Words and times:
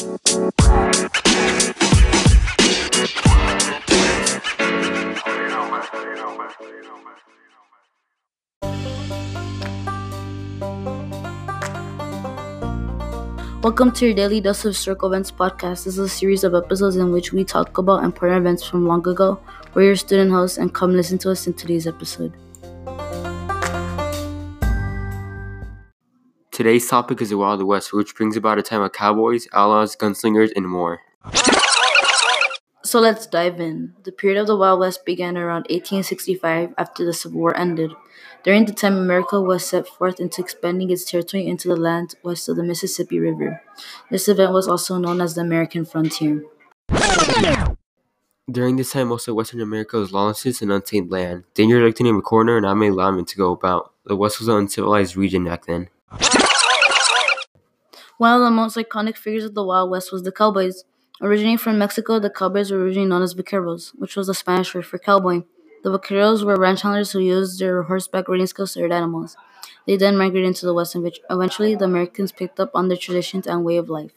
Welcome 0.00 0.32
to 13.92 14.06
your 14.06 14.14
daily 14.14 14.40
dose 14.40 14.64
of 14.64 14.70
Historical 14.70 15.12
events 15.12 15.30
podcast. 15.30 15.84
This 15.84 15.86
is 15.86 15.98
a 15.98 16.08
series 16.08 16.44
of 16.44 16.54
episodes 16.54 16.96
in 16.96 17.12
which 17.12 17.34
we 17.34 17.44
talk 17.44 17.76
about 17.76 18.02
important 18.02 18.38
events 18.38 18.64
from 18.64 18.86
long 18.86 19.06
ago. 19.06 19.38
We're 19.74 19.82
your 19.82 19.96
student 19.96 20.30
hosts, 20.30 20.56
and 20.56 20.72
come 20.72 20.96
listen 20.96 21.18
to 21.18 21.30
us 21.30 21.46
in 21.46 21.52
today's 21.52 21.86
episode. 21.86 22.32
Today's 26.60 26.86
topic 26.86 27.22
is 27.22 27.30
the 27.30 27.38
Wild 27.38 27.62
West, 27.62 27.90
which 27.90 28.14
brings 28.14 28.36
about 28.36 28.58
a 28.58 28.62
time 28.62 28.82
of 28.82 28.92
cowboys, 28.92 29.48
outlaws, 29.54 29.96
gunslingers, 29.96 30.50
and 30.54 30.68
more. 30.68 31.00
So 32.84 33.00
let's 33.00 33.26
dive 33.26 33.58
in. 33.58 33.94
The 34.02 34.12
period 34.12 34.38
of 34.38 34.46
the 34.46 34.58
Wild 34.58 34.80
West 34.80 35.06
began 35.06 35.38
around 35.38 35.64
1865 35.70 36.74
after 36.76 37.02
the 37.02 37.14
Civil 37.14 37.40
War 37.40 37.56
ended. 37.56 37.92
During 38.44 38.66
the 38.66 38.74
time, 38.74 38.98
America 38.98 39.40
was 39.40 39.64
set 39.64 39.88
forth 39.88 40.20
into 40.20 40.42
expanding 40.42 40.90
its 40.90 41.10
territory 41.10 41.46
into 41.46 41.66
the 41.66 41.76
land 41.76 42.14
west 42.22 42.46
of 42.46 42.56
the 42.56 42.62
Mississippi 42.62 43.18
River. 43.18 43.62
This 44.10 44.28
event 44.28 44.52
was 44.52 44.68
also 44.68 44.98
known 44.98 45.22
as 45.22 45.36
the 45.36 45.40
American 45.40 45.86
Frontier. 45.86 46.44
During 48.50 48.76
this 48.76 48.92
time, 48.92 49.08
most 49.08 49.26
of 49.28 49.34
Western 49.34 49.62
America 49.62 49.96
was 49.96 50.12
lawlessness 50.12 50.60
and 50.60 50.70
untamed 50.70 51.10
land. 51.10 51.44
Danger 51.54 51.80
lurked 51.80 52.00
in 52.00 52.06
a 52.06 52.20
corner 52.20 52.58
and 52.58 52.64
not 52.64 52.74
many 52.74 52.94
lawmen 52.94 53.26
to 53.28 53.36
go 53.38 53.52
about. 53.52 53.94
The 54.04 54.14
West 54.14 54.40
was 54.40 54.48
an 54.48 54.56
uncivilized 54.56 55.16
region 55.16 55.46
back 55.46 55.64
then. 55.64 55.88
One 58.20 58.34
of 58.34 58.42
the 58.42 58.50
most 58.50 58.76
iconic 58.76 59.16
figures 59.16 59.44
of 59.44 59.54
the 59.54 59.64
Wild 59.64 59.88
West 59.88 60.12
was 60.12 60.24
the 60.24 60.30
cowboys. 60.30 60.84
Originating 61.22 61.56
from 61.56 61.78
Mexico, 61.78 62.18
the 62.18 62.28
cowboys 62.28 62.70
were 62.70 62.78
originally 62.78 63.08
known 63.08 63.22
as 63.22 63.32
vaqueros, 63.32 63.92
which 63.96 64.14
was 64.14 64.26
the 64.26 64.34
Spanish 64.34 64.74
word 64.74 64.84
for 64.84 64.98
cowboy. 64.98 65.44
The 65.82 65.98
vaqueros 65.98 66.44
were 66.44 66.56
ranch 66.56 66.82
handlers 66.82 67.12
who 67.12 67.20
used 67.20 67.58
their 67.58 67.84
horseback 67.84 68.28
riding 68.28 68.46
skills 68.46 68.74
to 68.74 68.80
herd 68.80 68.92
animals. 68.92 69.38
They 69.86 69.96
then 69.96 70.18
migrated 70.18 70.48
into 70.48 70.66
the 70.66 70.74
West, 70.74 70.94
and 70.94 71.10
eventually 71.30 71.74
the 71.74 71.86
Americans 71.86 72.30
picked 72.30 72.60
up 72.60 72.72
on 72.74 72.88
their 72.88 72.98
traditions 72.98 73.46
and 73.46 73.64
way 73.64 73.78
of 73.78 73.88
life. 73.88 74.12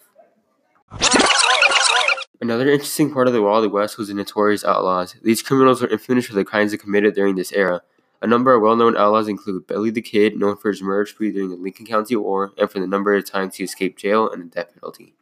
Another 2.42 2.70
interesting 2.70 3.14
part 3.14 3.28
of 3.28 3.34
the 3.34 3.42
Wild 3.42 3.72
West 3.72 3.98
was 3.98 4.10
the 4.10 4.16
notorious 4.16 4.66
outlaws. 4.66 5.16
These 5.24 5.42
criminals 5.42 5.82
were 5.82 5.88
infamous 5.88 6.26
for 6.26 6.36
the 6.36 6.44
crimes 6.44 6.72
they 6.72 6.78
committed 6.78 7.16
during 7.16 7.36
this 7.36 7.54
era. 7.54 7.84
A 8.24 8.28
number 8.28 8.54
of 8.54 8.62
well-known 8.62 8.96
outlaws 8.96 9.28
include 9.28 9.68
Billy 9.68 9.90
the 9.92 10.02
Kid, 10.02 10.40
known 10.40 10.56
for 10.56 10.70
his 10.70 10.82
murder 10.82 11.06
spree 11.06 11.34
during 11.34 11.50
the 11.50 11.58
Lincoln 11.58 11.86
County 11.86 12.16
War, 12.16 12.54
and 12.58 12.72
for 12.72 12.80
the 12.80 12.88
number 12.88 13.14
of 13.14 13.30
times 13.30 13.58
he 13.58 13.66
escaped 13.66 14.00
jail 14.00 14.32
and 14.32 14.44
the 14.44 14.48
death 14.48 14.72
penalty. 14.74 15.14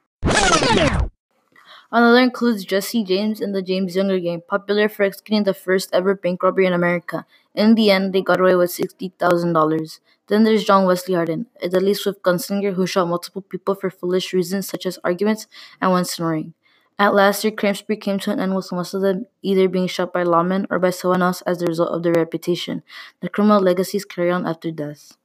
Another 1.91 2.19
includes 2.19 2.63
Jesse 2.63 3.03
James 3.03 3.41
in 3.41 3.53
the 3.53 3.63
James 3.63 3.95
Younger 3.95 4.19
Gang, 4.19 4.43
popular 4.47 4.87
for 4.87 5.01
executing 5.01 5.45
the 5.45 5.55
first 5.55 5.89
ever 5.91 6.13
bank 6.13 6.43
robbery 6.43 6.67
in 6.67 6.73
America. 6.73 7.25
In 7.55 7.73
the 7.73 7.89
end, 7.89 8.13
they 8.13 8.21
got 8.21 8.39
away 8.39 8.55
with 8.55 8.69
$60,000. 8.69 9.99
Then 10.27 10.43
there's 10.43 10.63
John 10.63 10.85
Wesley 10.85 11.15
Hardin, 11.15 11.47
a 11.59 11.69
deadly 11.69 11.95
swift 11.95 12.21
gunslinger 12.21 12.75
who 12.75 12.85
shot 12.85 13.07
multiple 13.07 13.41
people 13.41 13.73
for 13.73 13.89
foolish 13.89 14.31
reasons 14.31 14.67
such 14.67 14.85
as 14.85 14.99
arguments 15.03 15.47
and 15.81 15.91
when 15.91 16.05
snoring. 16.05 16.53
At 17.01 17.15
last, 17.15 17.41
their 17.41 17.49
crime 17.49 17.73
spree 17.73 17.97
came 17.97 18.19
to 18.19 18.31
an 18.31 18.39
end 18.39 18.55
with 18.55 18.71
most 18.71 18.93
of 18.93 19.01
them 19.01 19.25
either 19.41 19.67
being 19.67 19.87
shot 19.87 20.13
by 20.13 20.23
lawmen 20.23 20.67
or 20.69 20.77
by 20.77 20.91
someone 20.91 21.23
else 21.23 21.41
as 21.47 21.59
a 21.59 21.65
result 21.65 21.89
of 21.89 22.03
their 22.03 22.13
reputation. 22.13 22.83
The 23.21 23.29
criminal 23.29 23.59
legacies 23.59 24.05
carry 24.05 24.29
on 24.29 24.45
after 24.45 24.69
death. 24.69 25.17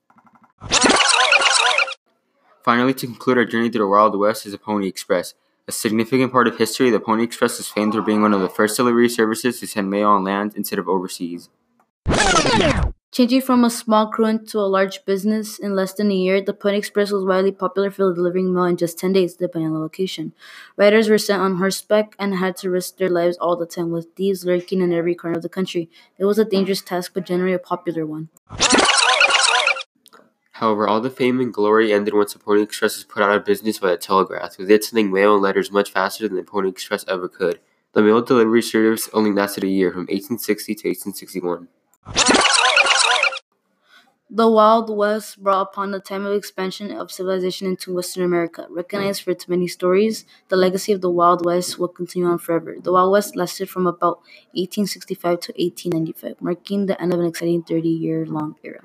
Finally, 2.64 2.94
to 2.94 3.06
conclude 3.06 3.36
our 3.36 3.44
journey 3.44 3.68
through 3.68 3.84
the 3.84 3.88
Wild 3.88 4.18
West 4.18 4.46
is 4.46 4.52
the 4.52 4.58
Pony 4.58 4.88
Express. 4.88 5.34
A 5.68 5.72
significant 5.72 6.32
part 6.32 6.48
of 6.48 6.56
history, 6.56 6.88
the 6.88 6.98
Pony 6.98 7.24
Express 7.24 7.60
is 7.60 7.68
famed 7.68 7.92
for 7.92 8.00
being 8.00 8.22
one 8.22 8.32
of 8.32 8.40
the 8.40 8.48
first 8.48 8.78
delivery 8.78 9.10
services 9.10 9.60
to 9.60 9.66
send 9.66 9.90
mail 9.90 10.08
on 10.08 10.24
land 10.24 10.54
instead 10.56 10.78
of 10.78 10.88
overseas. 10.88 11.50
Changing 13.12 13.40
from 13.40 13.64
a 13.64 13.70
small 13.70 14.08
crew 14.08 14.26
into 14.26 14.58
a 14.58 14.68
large 14.68 15.04
business 15.06 15.58
in 15.58 15.74
less 15.74 15.94
than 15.94 16.10
a 16.10 16.14
year, 16.14 16.42
the 16.42 16.52
Pony 16.52 16.76
Express 16.76 17.10
was 17.10 17.24
widely 17.24 17.52
popular 17.52 17.90
for 17.90 18.12
delivering 18.12 18.52
mail 18.52 18.64
in 18.64 18.76
just 18.76 18.98
10 18.98 19.12
days, 19.14 19.34
depending 19.34 19.68
on 19.68 19.74
the 19.74 19.80
location. 19.80 20.34
Riders 20.76 21.08
were 21.08 21.16
sent 21.16 21.40
on 21.40 21.56
horseback 21.56 22.14
and 22.18 22.34
had 22.34 22.56
to 22.58 22.68
risk 22.68 22.98
their 22.98 23.08
lives 23.08 23.38
all 23.38 23.56
the 23.56 23.64
time, 23.64 23.90
with 23.90 24.08
thieves 24.16 24.44
lurking 24.44 24.82
in 24.82 24.92
every 24.92 25.14
corner 25.14 25.36
of 25.36 25.42
the 25.42 25.48
country. 25.48 25.88
It 26.18 26.26
was 26.26 26.38
a 26.38 26.44
dangerous 26.44 26.82
task, 26.82 27.12
but 27.14 27.24
generally 27.24 27.54
a 27.54 27.58
popular 27.58 28.04
one. 28.04 28.28
However, 30.52 30.88
all 30.88 31.00
the 31.00 31.10
fame 31.10 31.40
and 31.40 31.54
glory 31.54 31.92
ended 31.92 32.12
once 32.12 32.32
the 32.32 32.38
Pony 32.38 32.62
Express 32.62 32.96
was 32.96 33.04
put 33.04 33.22
out 33.22 33.36
of 33.36 33.44
business 33.44 33.78
by 33.78 33.90
the 33.90 33.98
telegraph, 33.98 34.58
with 34.58 34.70
it 34.70 34.84
sending 34.84 35.12
mail 35.12 35.34
and 35.34 35.42
letters 35.42 35.70
much 35.70 35.90
faster 35.90 36.26
than 36.26 36.36
the 36.36 36.42
Pony 36.42 36.68
Express 36.68 37.04
ever 37.08 37.28
could. 37.28 37.60
The 37.92 38.02
mail 38.02 38.20
delivery 38.20 38.62
service 38.62 39.08
only 39.14 39.32
lasted 39.32 39.64
a 39.64 39.68
year, 39.68 39.90
from 39.90 40.06
1860 40.08 40.74
to 40.74 40.88
1861. 40.88 42.45
The 44.28 44.50
Wild 44.50 44.90
West 44.90 45.40
brought 45.40 45.68
upon 45.68 45.94
a 45.94 46.00
time 46.00 46.26
of 46.26 46.32
expansion 46.32 46.90
of 46.90 47.12
civilization 47.12 47.68
into 47.68 47.94
Western 47.94 48.24
America. 48.24 48.66
Recognized 48.68 49.22
for 49.22 49.30
its 49.30 49.46
many 49.46 49.68
stories, 49.68 50.24
the 50.48 50.56
legacy 50.56 50.90
of 50.90 51.00
the 51.00 51.08
Wild 51.08 51.44
West 51.44 51.78
will 51.78 51.86
continue 51.86 52.26
on 52.26 52.38
forever. 52.38 52.74
The 52.82 52.92
Wild 52.92 53.12
West 53.12 53.36
lasted 53.36 53.70
from 53.70 53.86
about 53.86 54.18
1865 54.50 55.20
to 55.22 55.52
1895, 55.52 56.42
marking 56.42 56.86
the 56.86 57.00
end 57.00 57.14
of 57.14 57.20
an 57.20 57.26
exciting 57.26 57.62
30 57.62 57.88
year 57.88 58.26
long 58.26 58.56
era. 58.64 58.82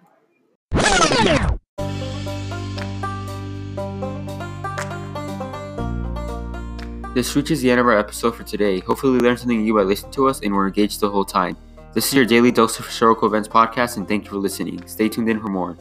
This 7.16 7.35
reaches 7.35 7.63
the 7.63 7.72
end 7.72 7.79
of 7.79 7.88
our 7.88 7.97
episode 7.97 8.35
for 8.35 8.44
today. 8.44 8.79
Hopefully, 8.79 9.13
you 9.13 9.19
learned 9.19 9.40
something 9.40 9.63
new 9.63 9.73
by 9.73 9.81
listening 9.81 10.12
to 10.13 10.28
us 10.28 10.40
and 10.41 10.53
were 10.53 10.68
engaged 10.68 11.00
the 11.00 11.09
whole 11.09 11.25
time. 11.25 11.58
This 11.94 12.07
is 12.07 12.13
your 12.13 12.25
daily 12.25 12.53
dose 12.53 12.79
of 12.79 12.85
historical 12.85 13.28
events 13.28 13.50
podcast, 13.50 13.97
and 13.97 14.07
thank 14.07 14.24
you 14.24 14.29
for 14.29 14.38
listening. 14.38 14.88
Stay 14.88 15.09
tuned 15.09 15.29
in 15.29 15.41
for 15.41 15.50
more. 15.50 15.78